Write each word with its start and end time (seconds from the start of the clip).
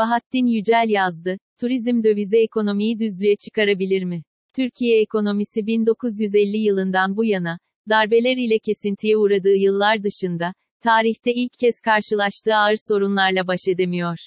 Bahattin 0.00 0.46
Yücel 0.46 0.88
yazdı. 0.88 1.38
Turizm 1.60 2.02
dövize 2.04 2.38
ekonomiyi 2.38 2.98
düzlüğe 2.98 3.36
çıkarabilir 3.36 4.04
mi? 4.04 4.22
Türkiye 4.56 5.00
ekonomisi 5.00 5.66
1950 5.66 6.56
yılından 6.56 7.16
bu 7.16 7.24
yana, 7.24 7.58
darbeler 7.88 8.36
ile 8.36 8.58
kesintiye 8.58 9.16
uğradığı 9.16 9.56
yıllar 9.56 10.02
dışında, 10.02 10.54
tarihte 10.82 11.34
ilk 11.34 11.52
kez 11.60 11.74
karşılaştığı 11.84 12.54
ağır 12.54 12.76
sorunlarla 12.88 13.46
baş 13.46 13.60
edemiyor. 13.68 14.18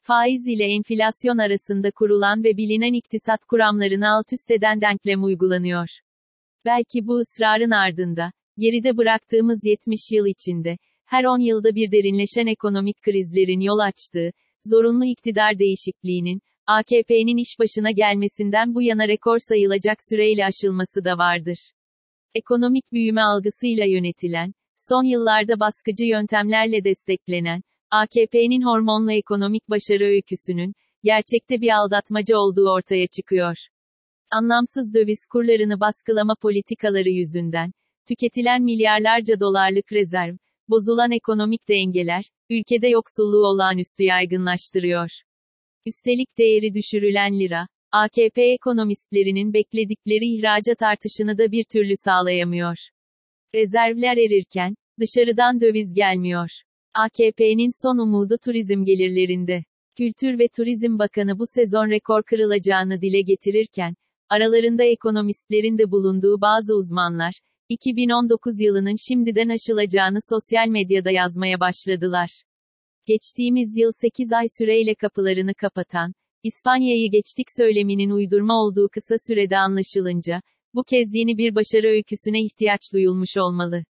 Faiz 0.00 0.46
ile 0.46 0.64
enflasyon 0.64 1.38
arasında 1.38 1.90
kurulan 1.90 2.44
ve 2.44 2.56
bilinen 2.56 2.92
iktisat 2.92 3.44
kuramlarını 3.44 4.08
alt 4.08 4.32
üst 4.32 4.50
eden 4.50 4.80
denklem 4.80 5.24
uygulanıyor. 5.24 5.88
Belki 6.64 7.06
bu 7.06 7.18
ısrarın 7.18 7.70
ardında, 7.70 8.32
geride 8.58 8.96
bıraktığımız 8.96 9.64
70 9.64 10.00
yıl 10.12 10.26
içinde, 10.26 10.76
her 11.04 11.24
10 11.24 11.38
yılda 11.38 11.74
bir 11.74 11.92
derinleşen 11.92 12.46
ekonomik 12.46 13.02
krizlerin 13.02 13.60
yol 13.60 13.78
açtığı, 13.78 14.30
zorunlu 14.64 15.04
iktidar 15.04 15.58
değişikliğinin, 15.58 16.40
AKP'nin 16.66 17.36
iş 17.36 17.58
başına 17.58 17.90
gelmesinden 17.90 18.74
bu 18.74 18.82
yana 18.82 19.08
rekor 19.08 19.38
sayılacak 19.48 19.98
süreyle 20.10 20.44
aşılması 20.44 21.04
da 21.04 21.18
vardır. 21.18 21.58
Ekonomik 22.34 22.92
büyüme 22.92 23.20
algısıyla 23.20 23.84
yönetilen, 23.84 24.52
son 24.76 25.04
yıllarda 25.04 25.60
baskıcı 25.60 26.04
yöntemlerle 26.04 26.84
desteklenen, 26.84 27.62
AKP'nin 27.90 28.62
hormonlu 28.62 29.12
ekonomik 29.12 29.68
başarı 29.68 30.04
öyküsünün, 30.04 30.72
gerçekte 31.04 31.60
bir 31.60 31.70
aldatmaca 31.76 32.36
olduğu 32.36 32.70
ortaya 32.70 33.06
çıkıyor. 33.06 33.56
Anlamsız 34.30 34.94
döviz 34.94 35.26
kurlarını 35.32 35.80
baskılama 35.80 36.34
politikaları 36.42 37.08
yüzünden, 37.08 37.72
tüketilen 38.08 38.62
milyarlarca 38.62 39.40
dolarlık 39.40 39.92
rezerv, 39.92 40.36
bozulan 40.68 41.10
ekonomik 41.10 41.68
dengeler, 41.68 42.24
ülkede 42.50 42.88
yoksulluğu 42.88 43.46
olağanüstü 43.46 44.04
yaygınlaştırıyor. 44.04 45.08
Üstelik 45.86 46.38
değeri 46.38 46.74
düşürülen 46.74 47.40
lira, 47.40 47.66
AKP 47.92 48.52
ekonomistlerinin 48.52 49.52
bekledikleri 49.52 50.34
ihracat 50.34 50.82
artışını 50.82 51.38
da 51.38 51.52
bir 51.52 51.64
türlü 51.72 51.92
sağlayamıyor. 52.04 52.76
Rezervler 53.54 54.16
erirken, 54.16 54.74
dışarıdan 55.00 55.60
döviz 55.60 55.94
gelmiyor. 55.94 56.48
AKP'nin 56.94 57.82
son 57.82 57.98
umudu 57.98 58.36
turizm 58.44 58.84
gelirlerinde. 58.84 59.64
Kültür 59.98 60.38
ve 60.38 60.48
Turizm 60.56 60.98
Bakanı 60.98 61.38
bu 61.38 61.44
sezon 61.54 61.90
rekor 61.90 62.22
kırılacağını 62.22 63.00
dile 63.00 63.20
getirirken, 63.20 63.94
aralarında 64.28 64.84
ekonomistlerin 64.84 65.78
de 65.78 65.90
bulunduğu 65.90 66.40
bazı 66.40 66.74
uzmanlar, 66.74 67.32
2019 67.68 68.60
yılının 68.60 68.94
şimdiden 69.08 69.48
aşılacağını 69.48 70.18
sosyal 70.30 70.68
medyada 70.68 71.10
yazmaya 71.10 71.60
başladılar. 71.60 72.28
Geçtiğimiz 73.06 73.76
yıl 73.76 73.90
8 74.00 74.32
ay 74.32 74.46
süreyle 74.58 74.94
kapılarını 74.94 75.54
kapatan, 75.54 76.12
İspanya'yı 76.42 77.10
geçtik 77.10 77.46
söyleminin 77.56 78.10
uydurma 78.10 78.54
olduğu 78.54 78.88
kısa 78.92 79.14
sürede 79.28 79.58
anlaşılınca, 79.58 80.40
bu 80.74 80.82
kez 80.82 81.14
yeni 81.14 81.38
bir 81.38 81.54
başarı 81.54 81.86
öyküsüne 81.86 82.44
ihtiyaç 82.44 82.80
duyulmuş 82.92 83.36
olmalı. 83.36 83.84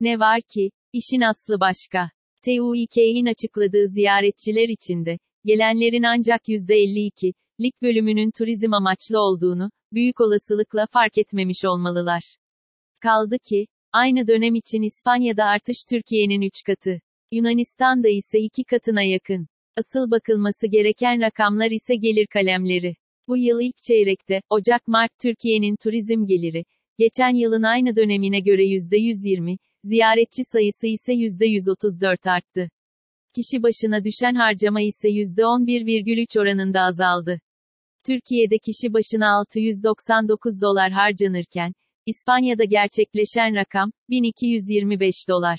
Ne 0.00 0.18
var 0.18 0.40
ki, 0.54 0.70
işin 0.92 1.20
aslı 1.20 1.60
başka. 1.60 2.10
TÜİK'in 2.44 3.26
açıkladığı 3.26 3.88
ziyaretçiler 3.88 4.68
içinde, 4.68 5.18
gelenlerin 5.44 6.02
ancak 6.02 6.48
%52'lik 6.48 7.82
bölümünün 7.82 8.30
turizm 8.38 8.74
amaçlı 8.74 9.18
olduğunu, 9.18 9.70
büyük 9.92 10.20
olasılıkla 10.20 10.86
fark 10.92 11.18
etmemiş 11.18 11.64
olmalılar. 11.64 12.39
Kaldı 13.00 13.36
ki, 13.48 13.66
aynı 13.92 14.26
dönem 14.26 14.54
için 14.54 14.82
İspanya'da 14.82 15.44
artış 15.44 15.76
Türkiye'nin 15.90 16.40
3 16.42 16.52
katı. 16.66 17.00
Yunanistan'da 17.32 18.08
ise 18.08 18.38
2 18.38 18.64
katına 18.64 19.02
yakın. 19.02 19.46
Asıl 19.76 20.10
bakılması 20.10 20.66
gereken 20.66 21.20
rakamlar 21.20 21.70
ise 21.70 21.94
gelir 21.96 22.26
kalemleri. 22.26 22.94
Bu 23.28 23.36
yıl 23.36 23.60
ilk 23.60 23.76
çeyrekte, 23.86 24.40
Ocak-Mart 24.50 25.10
Türkiye'nin 25.22 25.76
turizm 25.82 26.26
geliri, 26.26 26.64
geçen 26.98 27.34
yılın 27.34 27.62
aynı 27.62 27.96
dönemine 27.96 28.40
göre 28.40 28.64
%120, 28.64 29.56
ziyaretçi 29.84 30.42
sayısı 30.52 30.86
ise 30.86 31.12
%134 31.14 32.30
arttı. 32.30 32.68
Kişi 33.34 33.62
başına 33.62 34.04
düşen 34.04 34.34
harcama 34.34 34.80
ise 34.80 35.08
%11,3 35.08 36.40
oranında 36.40 36.80
azaldı. 36.80 37.40
Türkiye'de 38.06 38.58
kişi 38.58 38.92
başına 38.92 39.38
699 39.38 40.60
dolar 40.62 40.90
harcanırken, 40.92 41.72
İspanya'da 42.06 42.64
gerçekleşen 42.64 43.54
rakam, 43.54 43.90
1225 44.08 45.14
dolar. 45.28 45.58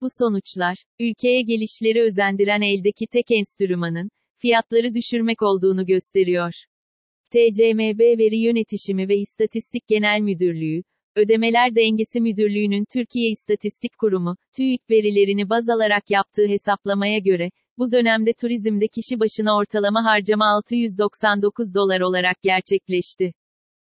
Bu 0.00 0.06
sonuçlar, 0.18 0.76
ülkeye 1.00 1.42
gelişleri 1.42 2.02
özendiren 2.02 2.60
eldeki 2.60 3.06
tek 3.06 3.24
enstrümanın, 3.30 4.08
fiyatları 4.38 4.94
düşürmek 4.94 5.42
olduğunu 5.42 5.86
gösteriyor. 5.86 6.52
TCMB 7.30 8.00
Veri 8.00 8.36
Yönetişimi 8.36 9.08
ve 9.08 9.16
İstatistik 9.16 9.88
Genel 9.88 10.20
Müdürlüğü, 10.20 10.82
Ödemeler 11.16 11.74
Dengesi 11.74 12.20
Müdürlüğü'nün 12.20 12.84
Türkiye 12.92 13.30
İstatistik 13.30 13.98
Kurumu, 13.98 14.36
TÜİK 14.56 14.90
verilerini 14.90 15.50
baz 15.50 15.68
alarak 15.68 16.10
yaptığı 16.10 16.46
hesaplamaya 16.48 17.18
göre, 17.18 17.50
bu 17.78 17.92
dönemde 17.92 18.32
turizmde 18.40 18.88
kişi 18.88 19.20
başına 19.20 19.56
ortalama 19.56 20.04
harcama 20.04 20.46
699 20.46 21.74
dolar 21.74 22.00
olarak 22.00 22.42
gerçekleşti. 22.42 23.32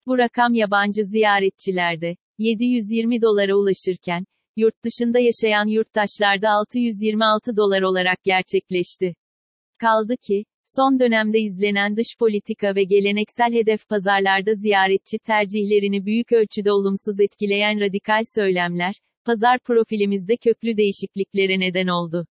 Bu 0.07 0.17
rakam 0.17 0.53
yabancı 0.53 1.03
ziyaretçilerde 1.03 2.15
720 2.37 3.21
dolara 3.21 3.55
ulaşırken, 3.55 4.25
yurt 4.55 4.75
dışında 4.83 5.19
yaşayan 5.19 5.67
yurttaşlarda 5.67 6.49
626 6.49 7.57
dolar 7.57 7.81
olarak 7.81 8.23
gerçekleşti. 8.23 9.15
Kaldı 9.77 10.15
ki, 10.27 10.43
son 10.65 10.99
dönemde 10.99 11.39
izlenen 11.39 11.97
dış 11.97 12.07
politika 12.19 12.75
ve 12.75 12.83
geleneksel 12.83 13.53
hedef 13.53 13.89
pazarlarda 13.89 14.53
ziyaretçi 14.53 15.17
tercihlerini 15.25 16.05
büyük 16.05 16.31
ölçüde 16.31 16.71
olumsuz 16.71 17.19
etkileyen 17.19 17.79
radikal 17.79 18.23
söylemler, 18.35 18.93
pazar 19.25 19.59
profilimizde 19.59 20.37
köklü 20.37 20.77
değişikliklere 20.77 21.59
neden 21.59 21.87
oldu. 21.87 22.25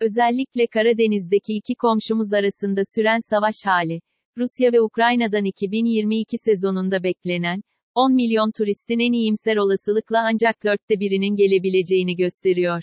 Özellikle 0.00 0.66
Karadeniz'deki 0.66 1.54
iki 1.54 1.74
komşumuz 1.74 2.32
arasında 2.32 2.82
süren 2.96 3.18
savaş 3.30 3.54
hali, 3.64 4.00
Rusya 4.38 4.72
ve 4.72 4.80
Ukrayna'dan 4.80 5.44
2022 5.44 6.38
sezonunda 6.38 7.02
beklenen, 7.02 7.62
10 7.94 8.14
milyon 8.14 8.50
turistin 8.50 8.98
en 8.98 9.12
iyimser 9.12 9.56
olasılıkla 9.56 10.18
ancak 10.32 10.64
dörtte 10.64 11.00
birinin 11.00 11.36
gelebileceğini 11.36 12.16
gösteriyor. 12.16 12.82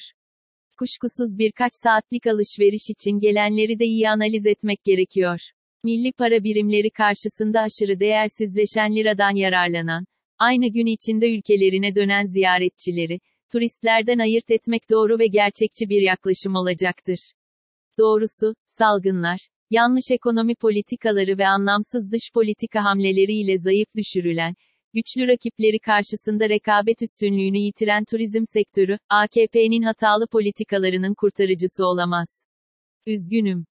Kuşkusuz 0.79 1.37
birkaç 1.37 1.71
saatlik 1.83 2.27
alışveriş 2.27 2.89
için 2.89 3.19
gelenleri 3.19 3.79
de 3.79 3.85
iyi 3.85 4.09
analiz 4.09 4.45
etmek 4.45 4.83
gerekiyor. 4.83 5.39
Milli 5.83 6.11
para 6.11 6.43
birimleri 6.43 6.89
karşısında 6.89 7.59
aşırı 7.59 7.99
değersizleşen 7.99 8.95
liradan 8.95 9.35
yararlanan, 9.35 10.05
aynı 10.39 10.67
gün 10.67 10.85
içinde 10.85 11.35
ülkelerine 11.35 11.95
dönen 11.95 12.25
ziyaretçileri, 12.25 13.19
turistlerden 13.51 14.19
ayırt 14.19 14.51
etmek 14.51 14.89
doğru 14.89 15.19
ve 15.19 15.27
gerçekçi 15.27 15.89
bir 15.89 16.01
yaklaşım 16.01 16.55
olacaktır. 16.55 17.19
Doğrusu, 17.99 18.53
salgınlar, 18.67 19.39
yanlış 19.71 20.11
ekonomi 20.11 20.55
politikaları 20.55 21.37
ve 21.37 21.47
anlamsız 21.47 22.11
dış 22.11 22.31
politika 22.33 22.83
hamleleriyle 22.83 23.57
zayıf 23.57 23.87
düşürülen, 23.95 24.55
güçlü 24.93 25.27
rakipleri 25.27 25.79
karşısında 25.79 26.49
rekabet 26.49 27.01
üstünlüğünü 27.01 27.57
yitiren 27.57 28.03
turizm 28.05 28.43
sektörü, 28.53 28.97
AKP'nin 29.09 29.81
hatalı 29.81 30.27
politikalarının 30.27 31.13
kurtarıcısı 31.13 31.85
olamaz. 31.85 32.43
Üzgünüm. 33.05 33.65